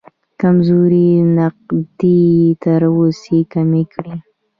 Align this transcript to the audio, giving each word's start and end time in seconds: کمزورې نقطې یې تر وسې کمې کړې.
کمزورې 0.41 1.07
نقطې 1.37 2.15
یې 2.35 2.49
تر 2.63 2.81
وسې 2.97 3.39
کمې 3.53 3.83
کړې. 3.93 4.15